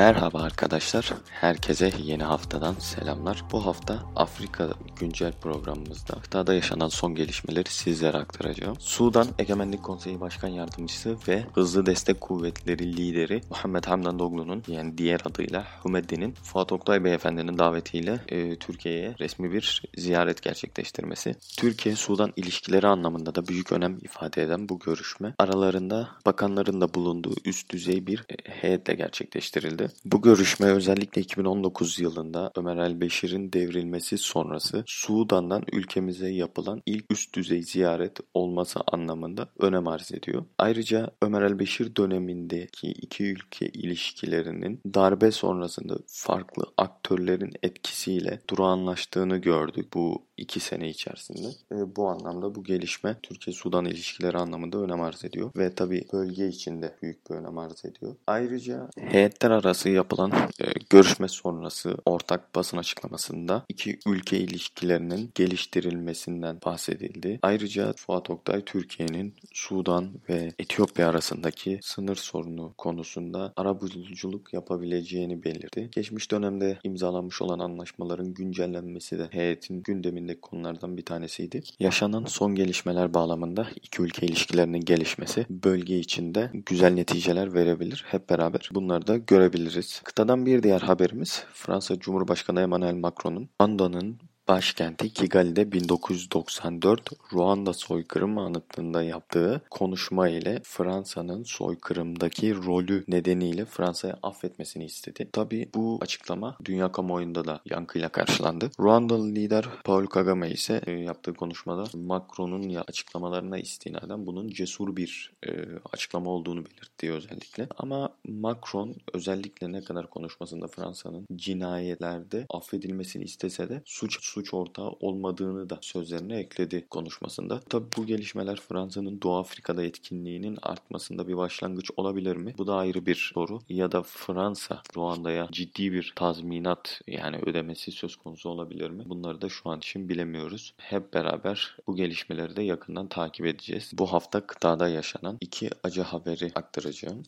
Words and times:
Merhaba 0.00 0.42
arkadaşlar, 0.42 1.12
herkese 1.30 1.92
yeni 2.02 2.22
haftadan 2.22 2.74
selamlar. 2.74 3.42
Bu 3.52 3.66
hafta 3.66 4.02
Afrika 4.16 4.68
güncel 5.00 5.32
programımızda 5.32 6.14
kıtada 6.20 6.54
yaşanan 6.54 6.88
son 6.88 7.14
gelişmeleri 7.14 7.68
sizlere 7.68 8.16
aktaracağım. 8.16 8.76
Sudan 8.78 9.26
Egemenlik 9.38 9.82
Konseyi 9.82 10.20
Başkan 10.20 10.48
Yardımcısı 10.48 11.16
ve 11.28 11.44
Hızlı 11.54 11.86
Destek 11.86 12.20
Kuvvetleri 12.20 12.96
lideri 12.96 13.40
Muhammed 13.50 13.84
Hamdan 13.84 14.18
Doglu'nun 14.18 14.62
yani 14.68 14.98
diğer 14.98 15.20
adıyla 15.24 15.66
Hümeddi'nin 15.84 16.32
Fuat 16.32 16.72
Oktay 16.72 17.04
Beyefendinin 17.04 17.58
davetiyle 17.58 18.20
e, 18.28 18.56
Türkiye'ye 18.56 19.14
resmi 19.18 19.52
bir 19.52 19.82
ziyaret 19.96 20.42
gerçekleştirmesi. 20.42 21.34
Türkiye-Sudan 21.58 22.32
ilişkileri 22.36 22.86
anlamında 22.86 23.34
da 23.34 23.46
büyük 23.46 23.72
önem 23.72 23.98
ifade 24.02 24.42
eden 24.42 24.68
bu 24.68 24.78
görüşme 24.78 25.34
aralarında 25.38 26.08
bakanların 26.26 26.80
da 26.80 26.94
bulunduğu 26.94 27.34
üst 27.44 27.70
düzey 27.70 28.06
bir 28.06 28.18
e, 28.18 28.50
heyetle 28.50 28.94
gerçekleştirildi. 28.94 29.89
Bu 30.04 30.22
görüşme 30.22 30.66
özellikle 30.66 31.20
2019 31.20 31.98
yılında 31.98 32.52
Ömer 32.56 32.76
el-Beşir'in 32.76 33.52
devrilmesi 33.52 34.18
sonrası 34.18 34.84
Sudan'dan 34.86 35.64
ülkemize 35.72 36.28
yapılan 36.28 36.82
ilk 36.86 37.12
üst 37.12 37.34
düzey 37.34 37.62
ziyaret 37.62 38.18
olması 38.34 38.80
anlamında 38.92 39.48
önem 39.58 39.88
arz 39.88 40.12
ediyor. 40.12 40.44
Ayrıca 40.58 41.10
Ömer 41.22 41.42
el-Beşir 41.42 41.96
dönemindeki 41.96 42.88
iki 42.88 43.24
ülke 43.24 43.68
ilişkilerinin 43.68 44.80
darbe 44.94 45.30
sonrasında 45.30 45.94
farklı 46.06 46.64
aktörlerin 46.76 47.52
etkisiyle 47.62 48.40
durağanlaştığını 48.50 49.36
gördük 49.36 49.86
bu 49.94 50.26
iki 50.40 50.60
sene 50.60 50.88
içerisinde. 50.88 51.48
E, 51.72 51.96
bu 51.96 52.08
anlamda 52.08 52.54
bu 52.54 52.64
gelişme 52.64 53.16
Türkiye-Sudan 53.22 53.84
ilişkileri 53.84 54.38
anlamında 54.38 54.78
önem 54.78 55.00
arz 55.00 55.24
ediyor 55.24 55.50
ve 55.56 55.74
tabi 55.74 56.04
bölge 56.12 56.48
içinde 56.48 56.94
büyük 57.02 57.30
bir 57.30 57.34
önem 57.34 57.58
arz 57.58 57.84
ediyor. 57.84 58.16
Ayrıca 58.26 58.88
heyetler 58.98 59.50
arası 59.50 59.88
yapılan 59.88 60.32
e, 60.60 60.64
görüşme 60.90 61.28
sonrası 61.28 61.96
ortak 62.06 62.54
basın 62.54 62.76
açıklamasında 62.76 63.64
iki 63.68 63.98
ülke 64.06 64.38
ilişkilerinin 64.38 65.30
geliştirilmesinden 65.34 66.58
bahsedildi. 66.64 67.38
Ayrıca 67.42 67.92
Fuat 67.92 68.30
Oktay 68.30 68.64
Türkiye'nin 68.64 69.34
Sudan 69.52 70.10
ve 70.28 70.52
Etiyopya 70.58 71.08
arasındaki 71.08 71.78
sınır 71.82 72.16
sorunu 72.16 72.74
konusunda 72.78 73.52
arabuluculuk 73.56 74.52
yapabileceğini 74.52 75.44
belirtti. 75.44 75.88
Geçmiş 75.92 76.30
dönemde 76.30 76.78
imzalanmış 76.84 77.42
olan 77.42 77.58
anlaşmaların 77.58 78.34
güncellenmesi 78.34 79.18
de 79.18 79.28
heyetin 79.30 79.82
gündemindeki 80.30 80.40
konulardan 80.40 80.96
bir 80.96 81.04
tanesiydi. 81.04 81.62
Yaşanan 81.78 82.24
son 82.24 82.54
gelişmeler 82.54 83.14
bağlamında 83.14 83.66
iki 83.82 84.02
ülke 84.02 84.26
ilişkilerinin 84.26 84.80
gelişmesi 84.80 85.46
bölge 85.50 85.98
içinde 85.98 86.50
güzel 86.66 86.92
neticeler 86.92 87.54
verebilir. 87.54 88.04
Hep 88.08 88.30
beraber 88.30 88.70
bunları 88.74 89.06
da 89.06 89.16
görebiliriz. 89.16 90.00
Kıtadan 90.04 90.46
bir 90.46 90.62
diğer 90.62 90.80
haberimiz 90.80 91.44
Fransa 91.52 91.98
Cumhurbaşkanı 91.98 92.60
Emmanuel 92.60 92.94
Macron'un 92.94 93.48
Rwanda'nın 93.60 94.18
başkenti 94.50 95.12
Kigali'de 95.12 95.72
1994 95.72 97.10
Ruanda 97.32 97.72
soykırımı 97.72 98.40
anıtında 98.40 99.02
yaptığı 99.02 99.62
konuşma 99.70 100.28
ile 100.28 100.60
Fransa'nın 100.64 101.42
soykırımdaki 101.42 102.54
rolü 102.54 103.04
nedeniyle 103.08 103.64
Fransa'ya 103.64 104.18
affetmesini 104.22 104.84
istedi. 104.84 105.28
Tabi 105.32 105.68
bu 105.74 105.98
açıklama 106.00 106.56
dünya 106.64 106.92
kamuoyunda 106.92 107.44
da 107.44 107.60
yankıyla 107.64 108.08
karşılandı. 108.08 108.70
Ruandalı 108.80 109.28
lider 109.28 109.64
Paul 109.84 110.06
Kagame 110.06 110.50
ise 110.50 110.80
e, 110.86 110.92
yaptığı 110.92 111.34
konuşmada 111.34 111.84
Macron'un 111.94 112.74
açıklamalarına 112.74 113.58
istinaden 113.58 114.26
bunun 114.26 114.48
cesur 114.48 114.96
bir 114.96 115.32
e, 115.46 115.50
açıklama 115.92 116.30
olduğunu 116.30 116.64
belirtti 116.64 117.12
özellikle. 117.12 117.68
Ama 117.78 118.10
Macron 118.28 118.94
özellikle 119.14 119.72
ne 119.72 119.84
kadar 119.84 120.10
konuşmasında 120.10 120.66
Fransa'nın 120.66 121.26
cinayetlerde 121.36 122.46
affedilmesini 122.50 123.24
istese 123.24 123.68
de 123.68 123.82
suç 123.84 124.18
suç 124.40 124.54
ortağı 124.54 124.90
olmadığını 125.00 125.70
da 125.70 125.78
sözlerine 125.80 126.38
ekledi 126.38 126.86
konuşmasında. 126.90 127.60
Tabi 127.60 127.84
bu 127.96 128.06
gelişmeler 128.06 128.60
Fransa'nın 128.60 129.22
Doğu 129.22 129.36
Afrika'da 129.36 129.84
etkinliğinin 129.84 130.58
artmasında 130.62 131.28
bir 131.28 131.36
başlangıç 131.36 131.90
olabilir 131.96 132.36
mi? 132.36 132.54
Bu 132.58 132.66
da 132.66 132.74
ayrı 132.74 133.06
bir 133.06 133.30
soru. 133.34 133.60
Ya 133.68 133.92
da 133.92 134.02
Fransa 134.02 134.82
Ruanda'ya 134.96 135.48
ciddi 135.52 135.92
bir 135.92 136.12
tazminat 136.16 137.00
yani 137.06 137.36
ödemesi 137.36 137.92
söz 137.92 138.16
konusu 138.16 138.48
olabilir 138.48 138.90
mi? 138.90 139.02
Bunları 139.06 139.42
da 139.42 139.48
şu 139.48 139.70
an 139.70 139.78
için 139.78 140.08
bilemiyoruz. 140.08 140.74
Hep 140.76 141.14
beraber 141.14 141.76
bu 141.86 141.96
gelişmeleri 141.96 142.56
de 142.56 142.62
yakından 142.62 143.06
takip 143.06 143.46
edeceğiz. 143.46 143.90
Bu 143.92 144.12
hafta 144.12 144.46
kıtada 144.46 144.88
yaşanan 144.88 145.38
iki 145.40 145.70
acı 145.84 146.02
haberi 146.02 146.52
aktaracağım. 146.54 147.22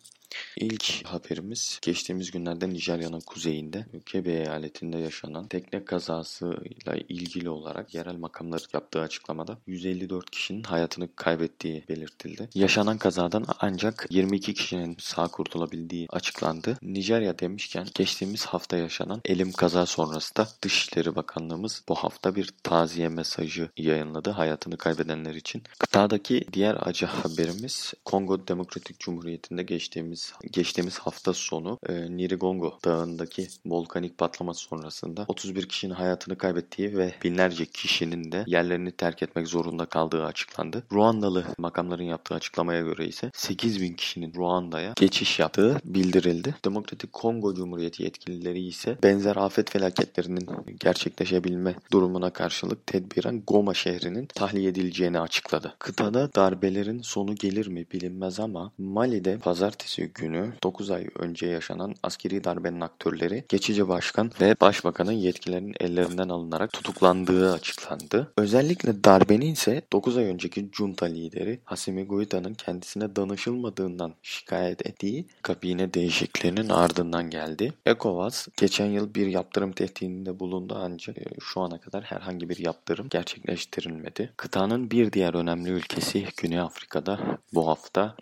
İlk 0.57 1.07
haberimiz 1.07 1.79
geçtiğimiz 1.83 2.31
günlerde 2.31 2.71
Nijerya'nın 2.71 3.21
kuzeyinde 3.21 3.87
Kebe 4.07 4.33
eyaletinde 4.33 4.99
yaşanan 4.99 5.49
tekne 5.49 5.85
kazasıyla 5.85 6.97
ilgili 7.09 7.49
olarak 7.51 7.95
yerel 7.95 8.17
makamlar 8.17 8.67
yaptığı 8.75 9.01
açıklamada 9.01 9.59
154 9.67 10.31
kişinin 10.31 10.63
hayatını 10.63 11.09
kaybettiği 11.17 11.85
belirtildi. 11.89 12.49
Yaşanan 12.55 12.99
kazadan 12.99 13.45
ancak 13.61 14.07
22 14.11 14.55
kişinin 14.55 14.97
sağ 14.99 15.29
kurtulabildiği 15.29 16.07
açıklandı. 16.11 16.79
Nijerya 16.83 17.39
demişken 17.39 17.87
geçtiğimiz 17.95 18.47
hafta 18.47 18.77
yaşanan 18.77 19.21
elim 19.25 19.53
kaza 19.53 19.87
sonrası 19.87 20.37
da 20.37 20.49
Dışişleri 20.63 21.17
Bakanlığımız 21.17 21.83
bu 21.89 21.95
hafta 21.95 22.35
bir 22.35 22.51
taziye 22.63 23.09
mesajı 23.09 23.71
yayınladı 23.77 24.31
hayatını 24.31 24.77
kaybedenler 24.77 25.35
için. 25.35 25.63
Kıtadaki 25.79 26.45
diğer 26.53 26.77
acı 26.81 27.07
haberimiz 27.07 27.95
Kongo 28.05 28.49
Demokratik 28.49 28.99
Cumhuriyeti'nde 28.99 29.63
geçtiğimiz 29.63 30.22
geçtiğimiz 30.53 30.99
hafta 30.99 31.33
sonu 31.35 31.79
e, 31.89 32.17
Nirigongo 32.17 32.79
Dağı'ndaki 32.85 33.49
volkanik 33.67 34.19
patlama 34.19 34.55
sonrasında 34.55 35.25
31 35.29 35.69
kişinin 35.69 35.95
hayatını 35.95 36.39
kaybettiği 36.39 36.97
ve 36.97 37.15
binlerce 37.25 37.67
kişinin 37.67 38.33
de 38.33 38.45
yerlerini 38.47 38.93
terk 38.93 39.23
etmek 39.23 39.49
zorunda 39.49 39.87
kaldığı 39.87 40.25
açıklandı. 40.25 40.83
Ruandalı 40.93 41.45
makamların 41.59 42.03
yaptığı 42.03 42.35
açıklamaya 42.35 42.81
göre 42.81 43.07
ise 43.07 43.31
8 43.35 43.81
bin 43.81 43.95
kişinin 43.95 44.35
Ruanda'ya 44.35 44.93
geçiş 44.97 45.39
yaptığı 45.39 45.81
bildirildi. 45.85 46.55
Demokratik 46.65 47.13
Kongo 47.13 47.55
Cumhuriyeti 47.55 48.03
yetkilileri 48.03 48.67
ise 48.67 48.99
benzer 49.03 49.37
afet 49.37 49.71
felaketlerinin 49.71 50.49
gerçekleşebilme 50.81 51.75
durumuna 51.93 52.31
karşılık 52.31 52.87
tedbiren 52.87 53.43
Goma 53.47 53.75
şehrinin 53.75 54.27
tahliye 54.27 54.69
edileceğini 54.69 55.21
açıkladı. 55.21 55.75
Kıtada 55.79 56.35
darbelerin 56.35 57.03
sonu 57.03 57.35
gelir 57.35 57.67
mi 57.67 57.87
bilinmez 57.93 58.41
ama 58.41 58.73
Mali'de 58.79 59.39
pazartesi 59.39 60.12
günü 60.15 60.53
9 60.63 60.91
ay 60.91 61.07
önce 61.19 61.47
yaşanan 61.47 61.95
askeri 62.03 62.45
darbenin 62.45 62.81
aktörleri 62.81 63.45
geçici 63.49 63.89
başkan 63.89 64.31
ve 64.41 64.57
başbakanın 64.61 65.13
yetkilerinin 65.13 65.75
ellerinden 65.81 66.29
alınarak 66.29 66.73
tutuklandığı 66.73 67.53
açıklandı. 67.53 68.33
Özellikle 68.37 69.05
darbenin 69.05 69.53
ise 69.53 69.83
9 69.93 70.17
ay 70.17 70.25
önceki 70.25 70.71
junta 70.73 71.07
lideri 71.07 71.61
Hasimi 71.65 72.05
Goita'nın 72.05 72.55
kendisine 72.55 73.17
danışılmadığından 73.17 74.15
şikayet 74.23 74.87
ettiği 74.87 75.27
kabine 75.43 75.95
değişikliğinin 75.95 76.69
ardından 76.69 77.31
geldi. 77.31 77.73
ECOWAS 77.87 78.49
geçen 78.57 78.87
yıl 78.87 79.15
bir 79.15 79.27
yaptırım 79.27 79.73
tehdidinde 79.73 80.41
bulundu 80.41 80.79
ancak 80.81 81.19
e, 81.19 81.25
şu 81.41 81.61
ana 81.61 81.81
kadar 81.81 82.05
herhangi 82.05 82.49
bir 82.49 82.57
yaptırım 82.57 83.09
gerçekleştirilmedi. 83.09 84.33
Kıtanın 84.37 84.91
bir 84.91 85.13
diğer 85.13 85.35
önemli 85.35 85.71
ülkesi 85.71 86.27
Güney 86.37 86.61
Afrika'da 86.61 87.39
bu 87.55 87.69
hafta 87.69 88.17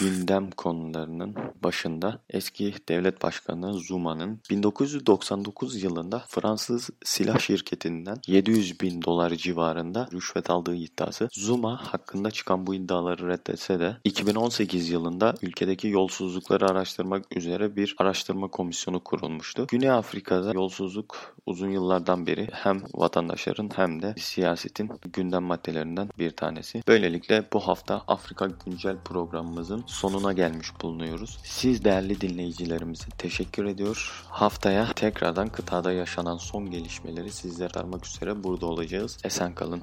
gündem 0.00 0.50
konularının 0.50 1.33
başında 1.62 2.20
eski 2.30 2.74
devlet 2.88 3.22
başkanı 3.22 3.74
Zuma'nın 3.74 4.40
1999 4.50 5.82
yılında 5.82 6.24
Fransız 6.28 6.90
silah 7.04 7.38
şirketinden 7.38 8.16
700 8.26 8.80
bin 8.80 9.02
dolar 9.02 9.30
civarında 9.30 10.08
rüşvet 10.12 10.50
aldığı 10.50 10.76
iddiası 10.76 11.28
Zuma 11.32 11.76
hakkında 11.92 12.30
çıkan 12.30 12.66
bu 12.66 12.74
iddiaları 12.74 13.28
reddetse 13.28 13.80
de 13.80 13.96
2018 14.04 14.88
yılında 14.90 15.34
ülkedeki 15.42 15.88
yolsuzlukları 15.88 16.66
araştırmak 16.70 17.36
üzere 17.36 17.76
bir 17.76 17.94
araştırma 17.98 18.48
komisyonu 18.48 19.00
kurulmuştu. 19.00 19.66
Güney 19.68 19.90
Afrika'da 19.90 20.52
yolsuzluk 20.52 21.34
uzun 21.46 21.70
yıllardan 21.70 22.26
beri 22.26 22.48
hem 22.52 22.82
vatandaşların 22.94 23.70
hem 23.76 24.02
de 24.02 24.14
siyasetin 24.18 24.90
gündem 25.12 25.42
maddelerinden 25.42 26.08
bir 26.18 26.30
tanesi. 26.30 26.82
Böylelikle 26.88 27.44
bu 27.52 27.60
hafta 27.60 28.02
Afrika 28.08 28.48
Güncel 28.66 28.96
programımızın 29.04 29.84
sonuna 29.86 30.32
gelmiş 30.32 30.68
bulunuyoruz. 30.82 31.23
Siz 31.42 31.84
değerli 31.84 32.20
dinleyicilerimize 32.20 33.08
teşekkür 33.18 33.64
ediyor. 33.64 34.24
Haftaya 34.28 34.92
tekrardan 34.92 35.48
kıtada 35.48 35.92
yaşanan 35.92 36.36
son 36.36 36.70
gelişmeleri 36.70 37.32
sizlere 37.32 37.74
aktarmak 37.74 38.06
üzere 38.06 38.44
burada 38.44 38.66
olacağız. 38.66 39.18
Esen 39.24 39.54
kalın. 39.54 39.82